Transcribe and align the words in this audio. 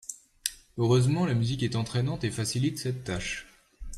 Heureusement 0.79 1.27
la 1.27 1.35
musique 1.35 1.61
est 1.61 1.75
entraînante 1.75 2.23
et 2.23 2.31
facilite 2.31 2.79
cette 2.79 3.03
tâche. 3.03 3.45